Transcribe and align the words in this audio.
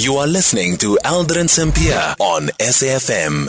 You 0.00 0.14
are 0.18 0.28
listening 0.28 0.76
to 0.76 0.96
Aldrin 1.04 1.48
Sampear 1.48 2.14
on 2.20 2.50
SAFM. 2.60 3.48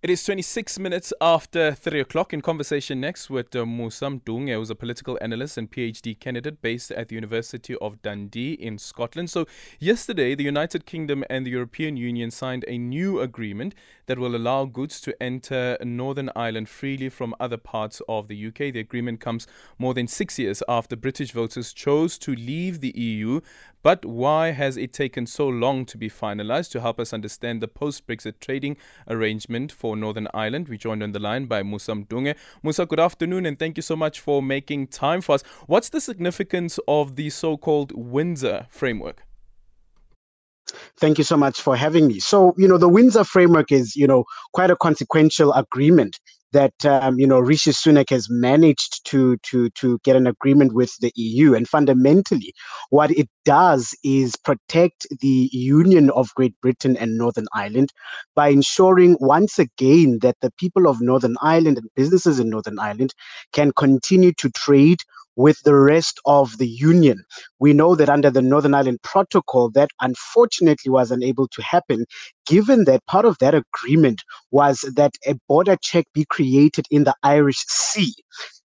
It 0.00 0.10
is 0.10 0.24
26 0.24 0.80
minutes 0.80 1.12
after 1.20 1.74
3 1.74 2.00
o'clock 2.00 2.32
in 2.32 2.40
conversation 2.40 3.00
next 3.00 3.30
with 3.30 3.54
uh, 3.54 3.64
Musa 3.64 4.06
Mdunge, 4.06 4.52
who's 4.54 4.68
a 4.68 4.74
political 4.74 5.16
analyst 5.20 5.56
and 5.58 5.70
PhD 5.70 6.18
candidate 6.18 6.60
based 6.60 6.90
at 6.90 7.06
the 7.08 7.14
University 7.14 7.76
of 7.76 8.02
Dundee 8.02 8.54
in 8.54 8.78
Scotland. 8.78 9.30
So, 9.30 9.46
yesterday, 9.78 10.34
the 10.34 10.42
United 10.42 10.86
Kingdom 10.86 11.22
and 11.30 11.46
the 11.46 11.52
European 11.52 11.96
Union 11.96 12.32
signed 12.32 12.64
a 12.66 12.78
new 12.78 13.20
agreement 13.20 13.76
that 14.06 14.18
will 14.18 14.34
allow 14.34 14.64
goods 14.64 15.00
to 15.02 15.22
enter 15.22 15.78
Northern 15.84 16.30
Ireland 16.34 16.68
freely 16.68 17.08
from 17.08 17.32
other 17.38 17.56
parts 17.56 18.02
of 18.08 18.26
the 18.26 18.46
UK. 18.48 18.72
The 18.72 18.80
agreement 18.80 19.20
comes 19.20 19.46
more 19.78 19.94
than 19.94 20.08
six 20.08 20.36
years 20.36 20.64
after 20.68 20.96
British 20.96 21.30
voters 21.30 21.72
chose 21.72 22.18
to 22.18 22.34
leave 22.34 22.80
the 22.80 22.92
EU. 22.96 23.40
But 23.82 24.04
why 24.04 24.52
has 24.52 24.76
it 24.76 24.92
taken 24.92 25.26
so 25.26 25.48
long 25.48 25.84
to 25.86 25.98
be 25.98 26.08
finalized? 26.08 26.70
To 26.72 26.80
help 26.80 27.00
us 27.00 27.12
understand 27.12 27.60
the 27.60 27.68
post 27.68 28.06
Brexit 28.06 28.38
trading 28.40 28.76
arrangement 29.08 29.72
for 29.72 29.96
Northern 29.96 30.28
Ireland, 30.32 30.68
we 30.68 30.78
joined 30.78 31.02
on 31.02 31.12
the 31.12 31.18
line 31.18 31.46
by 31.46 31.62
Musa 31.64 31.92
Mdunge. 31.92 32.36
Musa, 32.62 32.86
good 32.86 33.00
afternoon, 33.00 33.44
and 33.44 33.58
thank 33.58 33.76
you 33.76 33.82
so 33.82 33.96
much 33.96 34.20
for 34.20 34.40
making 34.40 34.86
time 34.86 35.20
for 35.20 35.34
us. 35.34 35.42
What's 35.66 35.88
the 35.88 36.00
significance 36.00 36.78
of 36.86 37.16
the 37.16 37.30
so 37.30 37.56
called 37.56 37.92
Windsor 37.94 38.66
framework? 38.70 39.24
Thank 40.98 41.18
you 41.18 41.24
so 41.24 41.36
much 41.36 41.60
for 41.60 41.76
having 41.76 42.06
me. 42.06 42.20
So, 42.20 42.54
you 42.56 42.68
know, 42.68 42.78
the 42.78 42.88
Windsor 42.88 43.24
framework 43.24 43.72
is, 43.72 43.96
you 43.96 44.06
know, 44.06 44.24
quite 44.52 44.70
a 44.70 44.76
consequential 44.76 45.52
agreement 45.54 46.18
that 46.52 46.84
um, 46.84 47.18
you 47.18 47.26
know 47.26 47.38
Rishi 47.38 47.70
Sunak 47.70 48.10
has 48.10 48.28
managed 48.30 49.04
to 49.06 49.36
to 49.38 49.70
to 49.70 49.98
get 50.04 50.16
an 50.16 50.26
agreement 50.26 50.74
with 50.74 50.96
the 51.00 51.12
EU, 51.16 51.54
and 51.54 51.68
fundamentally, 51.68 52.54
what 52.90 53.10
it 53.10 53.28
does 53.44 53.94
is 54.04 54.36
protect 54.36 55.06
the 55.20 55.48
union 55.52 56.10
of 56.10 56.34
Great 56.34 56.54
Britain 56.60 56.96
and 56.96 57.16
Northern 57.18 57.46
Ireland 57.54 57.92
by 58.34 58.48
ensuring 58.48 59.16
once 59.20 59.58
again 59.58 60.18
that 60.22 60.36
the 60.40 60.52
people 60.58 60.88
of 60.88 61.00
Northern 61.00 61.36
Ireland 61.42 61.78
and 61.78 61.88
businesses 61.96 62.38
in 62.38 62.50
Northern 62.50 62.78
Ireland 62.78 63.14
can 63.52 63.72
continue 63.72 64.32
to 64.38 64.50
trade 64.50 64.98
with 65.36 65.58
the 65.64 65.74
rest 65.74 66.20
of 66.26 66.58
the 66.58 66.68
Union. 66.68 67.24
We 67.58 67.72
know 67.72 67.94
that 67.94 68.08
under 68.08 68.30
the 68.30 68.42
Northern 68.42 68.74
Ireland 68.74 69.00
Protocol, 69.02 69.70
that 69.70 69.90
unfortunately 70.00 70.90
was 70.90 71.10
unable 71.10 71.48
to 71.48 71.62
happen, 71.62 72.04
given 72.46 72.84
that 72.84 73.04
part 73.06 73.24
of 73.24 73.38
that 73.38 73.54
agreement 73.54 74.22
was 74.50 74.80
that 74.96 75.12
a 75.26 75.34
border 75.48 75.76
check 75.80 76.06
be 76.12 76.24
created 76.28 76.86
in 76.90 77.04
the 77.04 77.14
Irish 77.22 77.64
Sea 77.68 78.14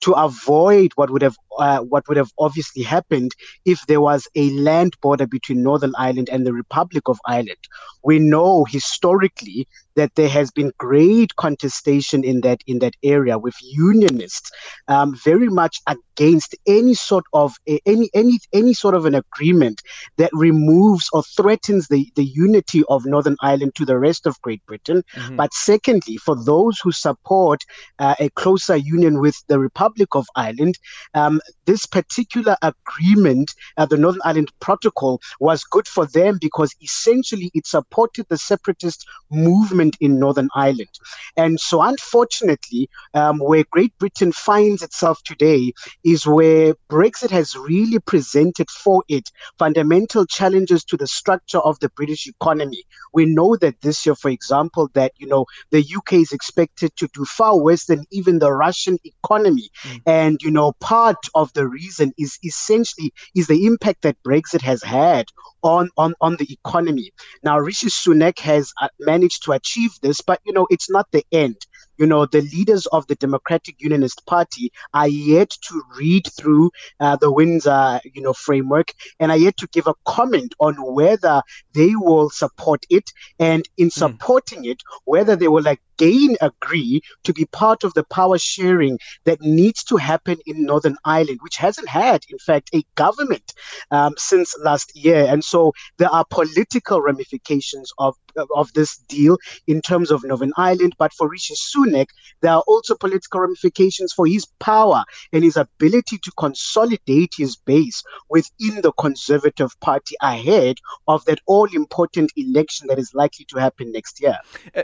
to 0.02 0.12
avoid 0.14 0.92
what 0.96 1.10
would 1.10 1.22
have 1.22 1.38
uh, 1.58 1.80
what 1.80 2.08
would 2.08 2.18
have 2.18 2.32
obviously 2.38 2.84
happened 2.84 3.32
if 3.66 3.86
there 3.88 4.02
was 4.02 4.28
a 4.36 4.50
land 4.52 4.94
border 5.02 5.28
between 5.28 5.64
Northern 5.64 5.94
Ireland 5.98 6.30
and 6.32 6.46
the 6.46 6.54
Republic 6.54 7.08
of 7.08 7.20
Ireland. 7.26 7.58
We 8.04 8.20
know 8.20 8.66
historically 8.66 9.68
that 9.96 10.16
there 10.16 10.30
has 10.30 10.52
been 10.52 10.72
great 10.78 11.36
contestation 11.36 12.24
in 12.24 12.42
that 12.42 12.62
in 12.68 12.80
that 12.80 12.96
area 13.04 13.38
with 13.38 13.56
unionists 13.62 14.52
um, 14.88 15.16
very 15.24 15.50
much 15.50 15.82
against 15.88 16.56
any 16.66 16.94
sort 16.94 17.26
of 17.34 17.54
any 17.86 18.10
any 18.14 18.40
any 18.54 18.74
sort 18.74 18.96
of 18.96 19.06
an 19.06 19.16
agreement 19.16 19.82
that 20.18 20.32
removes 20.34 21.08
or 21.14 21.24
threatens 21.24 21.88
the 21.88 22.12
the 22.16 22.26
unity 22.26 22.84
of 22.90 23.06
Northern 23.06 23.38
Ireland 23.42 23.76
to 23.76 23.86
the 23.86 24.00
rest 24.00 24.26
of 24.26 24.42
Great 24.42 24.66
Britain. 24.66 25.04
Mm-hmm. 25.16 25.36
But 25.36 25.54
secondly, 25.54 26.18
for 26.18 26.36
those 26.36 26.80
who 26.80 26.92
support 26.92 27.62
uh, 28.00 28.16
a 28.20 28.30
closer 28.32 28.76
union 28.76 29.20
with 29.20 29.36
the 29.48 29.60
Republic 29.60 30.10
of 30.16 30.26
Ireland, 30.36 30.78
um, 31.14 31.40
this 31.66 31.86
particular 31.86 32.56
agreement, 32.62 33.52
uh, 33.78 33.86
the 33.86 33.98
Northern 33.98 34.22
Ireland 34.24 34.52
Protocol, 34.60 35.22
was 35.40 35.64
good 35.64 35.88
for 35.88 36.06
them 36.06 36.38
because 36.42 36.76
essentially 36.82 37.52
it 37.54 37.68
supported 37.68 38.26
the 38.30 38.38
separatist 38.38 39.06
movement 39.32 39.98
in 40.00 40.20
Northern 40.20 40.50
Ireland. 40.56 40.90
And 41.38 41.60
so, 41.60 41.82
unfortunately, 41.82 42.90
um, 43.14 43.40
where 43.40 43.64
Great 43.72 43.98
Britain 43.98 44.32
finds 44.32 44.82
itself 44.82 45.22
today 45.24 45.74
is 46.04 46.26
where 46.26 46.74
Brexit 46.90 47.32
has 47.32 47.56
really 47.56 48.00
presented 48.00 48.70
for 48.70 49.04
it 49.08 49.30
fundamental 49.58 50.26
challenges 50.26 50.84
to 50.86 50.98
the 50.98 51.08
structure 51.08 51.60
of 51.60 51.80
the 51.80 51.90
British 51.90 52.28
economy. 52.28 52.84
We 53.14 53.26
know 53.26 53.56
that 53.58 53.82
this 53.82 54.06
year, 54.06 54.16
for 54.16 54.30
example, 54.30 54.90
that 54.94 55.14
you 55.18 55.28
know 55.28 55.46
the 55.72 55.84
UK 55.98 56.14
is 56.14 56.32
expected 56.32 56.96
to 56.98 57.08
do 57.14 57.26
far 57.26 57.60
worse 57.60 57.86
than 57.86 58.06
even 58.12 58.40
the 58.40 58.52
Russian 58.52 58.98
economy, 59.04 59.70
mm. 59.84 60.02
and 60.06 60.42
you 60.42 60.52
know 60.52 60.74
part 60.80 61.18
of 61.36 61.54
the 61.54 61.68
reason 61.68 62.14
is 62.18 62.38
essentially 62.44 63.14
is 63.36 63.48
the 63.48 63.66
impact 63.66 64.04
that 64.04 64.18
Brexit 64.26 64.62
has 64.62 64.84
had 64.84 65.28
on 65.64 65.90
on 65.98 66.14
on 66.22 66.38
the 66.38 66.52
economy. 66.52 67.12
Now, 67.44 67.60
Rishi 67.60 67.88
Sunak 67.88 68.40
has 68.40 68.74
uh, 68.82 68.90
managed 69.00 69.44
to 69.44 69.52
achieve 69.54 69.92
this, 70.02 70.22
but 70.22 70.40
you 70.46 70.54
know 70.54 70.68
it's 70.70 70.90
not 70.90 71.08
the 71.12 71.26
end 71.32 71.58
you 71.98 72.06
know, 72.06 72.26
the 72.26 72.42
leaders 72.42 72.86
of 72.88 73.08
the 73.08 73.16
Democratic 73.16 73.76
Unionist 73.80 74.26
Party 74.26 74.72
are 74.94 75.08
yet 75.08 75.50
to 75.50 75.82
read 75.98 76.28
through 76.28 76.72
uh, 77.00 77.16
the 77.18 77.32
Windsor, 77.32 78.00
you 78.14 78.22
know, 78.22 78.34
framework 78.34 78.94
and 79.20 79.32
are 79.32 79.38
yet 79.38 79.58
to 79.58 79.68
give 79.68 79.88
a 79.88 79.94
comment 80.06 80.54
on 80.60 80.76
whether 80.76 81.42
they 81.74 81.96
will 81.96 82.30
support 82.30 82.86
it 82.90 83.12
and 83.40 83.68
in 83.78 83.86
hmm. 83.88 83.90
supporting 83.90 84.64
mm. 84.64 84.72
it, 84.72 84.84
whether 85.06 85.36
they 85.36 85.48
will 85.48 85.68
again 85.68 86.36
agree 86.42 87.02
to 87.24 87.34
be 87.34 87.46
part 87.46 87.84
of 87.84 87.94
the 87.94 88.04
power 88.04 88.38
sharing 88.38 89.00
that 89.26 89.42
needs 89.42 89.84
to 89.86 89.98
happen 89.98 90.38
in 90.46 90.66
Northern 90.66 90.98
Ireland, 91.06 91.40
which 91.42 91.58
hasn't 91.58 91.88
had, 91.88 92.24
in 92.30 92.38
fact, 92.40 92.70
a 92.74 92.84
government 92.96 93.54
um, 93.92 94.14
since 94.18 94.56
last 94.60 94.96
year. 94.96 95.26
And 95.28 95.44
so 95.44 95.74
there 95.98 96.10
are 96.10 96.26
political 96.30 97.02
ramifications 97.02 97.92
of 97.98 98.16
Uh, 98.36 98.46
of 98.56 98.74
this 98.74 98.98
deal 98.98 99.38
in 99.68 99.82
terms 99.82 100.10
of 100.10 100.24
Northern 100.24 100.54
Ireland. 100.58 100.96
But 100.98 101.14
for 101.14 101.30
Rishi 101.30 101.54
Sunak, 101.54 102.08
there 102.42 102.54
are 102.54 102.64
also 102.68 102.96
political 102.96 103.42
ramifications 103.42 104.12
for 104.12 104.26
his 104.26 104.46
power 104.60 105.04
and 105.32 105.44
his 105.44 105.56
ability 105.56 106.18
to 106.20 106.32
consolidate 106.38 107.34
his 107.38 107.56
base 107.56 108.04
within 108.30 108.82
the 108.82 108.92
Conservative 108.94 109.80
Party 109.82 110.16
ahead 110.22 110.78
of 111.08 111.24
that 111.26 111.40
all 111.46 111.68
important 111.74 112.32
election 112.36 112.88
that 112.88 112.98
is 112.98 113.14
likely 113.14 113.46
to 113.50 113.60
happen 113.60 113.92
next 113.92 114.22
year. 114.22 114.38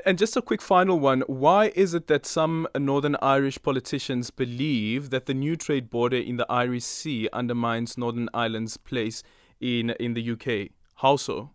And 0.06 0.18
just 0.18 0.38
a 0.38 0.42
quick 0.42 0.62
final 0.62 1.00
one 1.00 1.22
why 1.22 1.72
is 1.76 1.94
it 1.94 2.08
that 2.08 2.26
some 2.26 2.68
Northern 2.78 3.18
Irish 3.22 3.62
politicians 3.62 4.30
believe 4.30 5.10
that 5.10 5.26
the 5.26 5.34
new 5.34 5.56
trade 5.56 5.90
border 5.90 6.18
in 6.18 6.38
the 6.38 6.46
Irish 6.50 6.84
Sea 6.84 7.30
undermines 7.34 7.98
Northern 7.98 8.30
Ireland's 8.34 8.78
place 8.78 9.24
in, 9.60 9.92
in 9.92 10.14
the 10.14 10.32
UK? 10.32 10.72
How 10.96 11.16
so? 11.16 11.52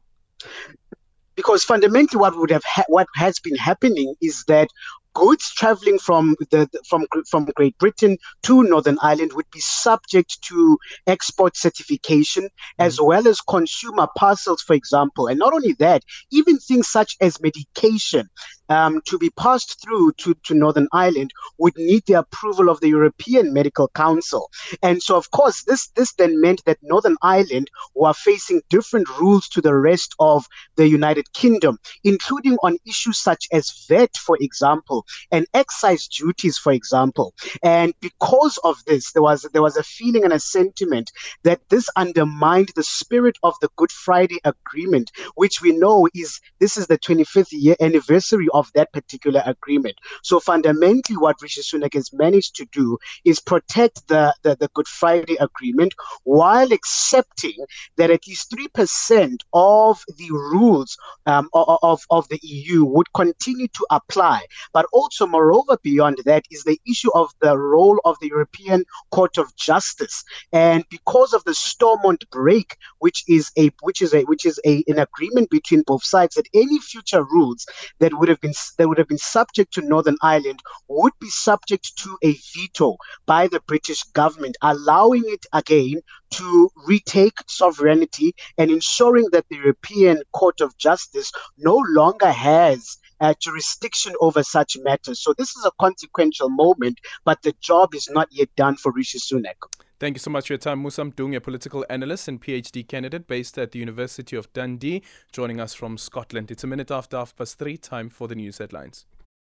Because 1.36 1.64
fundamentally 1.64 2.20
what 2.20 2.36
would 2.36 2.50
have 2.50 2.64
ha- 2.64 2.84
what 2.88 3.06
has 3.14 3.38
been 3.40 3.56
happening 3.56 4.14
is 4.20 4.44
that 4.48 4.68
goods 5.14 5.52
traveling 5.54 5.98
from 5.98 6.34
the 6.50 6.68
from 6.88 7.06
from 7.30 7.46
Great 7.54 7.78
Britain 7.78 8.18
to 8.42 8.62
Northern 8.64 8.98
Ireland 9.00 9.32
would 9.34 9.50
be 9.50 9.60
subject 9.60 10.42
to 10.42 10.78
export 11.06 11.56
certification 11.56 12.48
as 12.78 12.96
mm-hmm. 12.96 13.06
well 13.06 13.28
as 13.28 13.40
consumer 13.40 14.08
parcels, 14.16 14.62
for 14.62 14.74
example. 14.74 15.28
And 15.28 15.38
not 15.38 15.54
only 15.54 15.72
that, 15.74 16.02
even 16.30 16.58
things 16.58 16.88
such 16.88 17.16
as 17.20 17.40
medication 17.40 18.28
um, 18.68 19.00
to 19.06 19.18
be 19.18 19.30
passed 19.30 19.82
through 19.82 20.12
to, 20.18 20.34
to 20.44 20.54
Northern 20.54 20.88
Ireland 20.92 21.32
would 21.58 21.74
need 21.76 22.04
the 22.06 22.14
approval 22.14 22.68
of 22.68 22.80
the 22.80 22.88
European 22.88 23.52
Medical 23.52 23.88
Council. 23.88 24.50
And 24.82 25.02
so, 25.02 25.16
of 25.16 25.30
course, 25.30 25.64
this, 25.64 25.88
this 25.88 26.12
then 26.14 26.40
meant 26.40 26.64
that 26.64 26.78
Northern 26.82 27.16
Ireland 27.22 27.70
were 27.94 28.14
facing 28.14 28.62
different 28.70 29.08
rules 29.18 29.48
to 29.50 29.60
the 29.60 29.74
rest 29.74 30.14
of 30.18 30.46
the 30.76 30.88
United 30.88 31.32
Kingdom, 31.32 31.78
including 32.02 32.56
on 32.62 32.78
issues 32.86 33.18
such 33.18 33.46
as 33.52 33.86
VAT, 33.88 34.16
for 34.16 34.36
example, 34.40 35.04
and 35.30 35.46
excise 35.54 36.08
duties, 36.08 36.58
for 36.58 36.72
example. 36.72 37.34
And 37.62 37.94
because 38.00 38.58
of 38.64 38.82
this, 38.86 39.12
there 39.12 39.22
was 39.22 39.42
there 39.52 39.62
was 39.62 39.76
a 39.76 39.82
feeling 39.82 40.24
and 40.24 40.32
a 40.32 40.40
sentiment 40.40 41.12
that 41.42 41.60
this 41.68 41.88
undermined 41.96 42.70
the 42.74 42.82
spirit 42.82 43.36
of 43.42 43.54
the 43.60 43.68
Good 43.76 43.92
Friday 43.92 44.40
Agreement, 44.44 45.10
which 45.34 45.60
we 45.60 45.72
know 45.72 46.08
is 46.14 46.40
this 46.58 46.76
is 46.76 46.86
the 46.86 46.98
25th 46.98 47.52
year 47.52 47.76
anniversary 47.80 48.48
of 48.54 48.70
that 48.74 48.92
particular 48.92 49.42
agreement. 49.44 49.96
So 50.22 50.40
fundamentally, 50.40 51.16
what 51.16 51.36
Rishi 51.42 51.60
Sunak 51.60 51.94
has 51.94 52.12
managed 52.12 52.56
to 52.56 52.66
do 52.72 52.98
is 53.24 53.40
protect 53.40 54.08
the, 54.08 54.34
the, 54.42 54.56
the 54.56 54.70
Good 54.74 54.88
Friday 54.88 55.36
Agreement 55.40 55.94
while 56.22 56.72
accepting 56.72 57.56
that 57.96 58.10
at 58.10 58.26
least 58.26 58.50
3% 58.50 59.38
of 59.52 60.02
the 60.16 60.30
rules 60.30 60.96
um, 61.26 61.48
of, 61.52 62.02
of 62.10 62.28
the 62.28 62.38
EU 62.42 62.84
would 62.84 63.12
continue 63.12 63.68
to 63.68 63.86
apply. 63.90 64.40
But 64.72 64.86
also, 64.92 65.26
moreover, 65.26 65.76
beyond 65.82 66.18
that, 66.24 66.44
is 66.50 66.64
the 66.64 66.80
issue 66.88 67.10
of 67.14 67.30
the 67.40 67.58
role 67.58 68.00
of 68.04 68.16
the 68.20 68.28
European 68.28 68.84
Court 69.10 69.38
of 69.38 69.54
Justice. 69.56 70.24
And 70.52 70.84
because 70.90 71.32
of 71.32 71.44
the 71.44 71.54
Stormont 71.54 72.24
brake, 72.30 72.76
which 72.98 73.24
is 73.28 73.50
a 73.58 73.70
which 73.82 74.00
is 74.02 74.14
a 74.14 74.22
which 74.22 74.46
is 74.46 74.60
a 74.64 74.84
an 74.86 74.98
agreement 74.98 75.50
between 75.50 75.82
both 75.82 76.04
sides, 76.04 76.34
that 76.36 76.48
any 76.54 76.78
future 76.78 77.24
rules 77.24 77.66
that 78.00 78.14
would 78.14 78.28
have 78.28 78.40
been 78.44 78.54
that 78.76 78.88
would 78.88 78.98
have 78.98 79.08
been 79.08 79.26
subject 79.38 79.72
to 79.74 79.80
Northern 79.80 80.16
Ireland 80.22 80.60
would 80.88 81.14
be 81.18 81.30
subject 81.30 81.96
to 82.02 82.18
a 82.22 82.36
veto 82.54 82.96
by 83.24 83.48
the 83.48 83.60
British 83.66 84.02
government, 84.20 84.56
allowing 84.60 85.24
it 85.26 85.46
again 85.52 86.00
to 86.32 86.70
retake 86.86 87.38
sovereignty 87.46 88.34
and 88.58 88.70
ensuring 88.70 89.28
that 89.32 89.46
the 89.48 89.56
European 89.56 90.22
Court 90.32 90.60
of 90.60 90.76
Justice 90.76 91.32
no 91.56 91.82
longer 91.88 92.30
has 92.30 92.98
uh, 93.20 93.32
jurisdiction 93.40 94.12
over 94.20 94.42
such 94.42 94.76
matters. 94.82 95.22
So 95.22 95.32
this 95.38 95.56
is 95.56 95.64
a 95.64 95.72
consequential 95.80 96.50
moment, 96.50 96.98
but 97.24 97.40
the 97.42 97.54
job 97.60 97.94
is 97.94 98.10
not 98.10 98.28
yet 98.30 98.48
done 98.56 98.76
for 98.76 98.92
Rishi 98.92 99.18
Sunak. 99.18 99.60
Thank 100.00 100.16
you 100.16 100.20
so 100.20 100.30
much 100.30 100.48
for 100.48 100.54
your 100.54 100.58
time, 100.58 100.82
Musa 100.82 101.02
Mdunge, 101.02 101.36
a 101.36 101.40
political 101.40 101.86
analyst 101.88 102.26
and 102.26 102.42
PhD 102.42 102.86
candidate 102.86 103.28
based 103.28 103.56
at 103.58 103.70
the 103.70 103.78
University 103.78 104.34
of 104.36 104.52
Dundee, 104.52 105.04
joining 105.30 105.60
us 105.60 105.72
from 105.72 105.98
Scotland. 105.98 106.50
It's 106.50 106.64
a 106.64 106.66
minute 106.66 106.90
after 106.90 107.16
half 107.16 107.36
past 107.36 107.60
three, 107.60 107.76
time 107.76 108.10
for 108.10 108.26
the 108.26 108.34
news 108.34 108.58
headlines. 108.58 109.06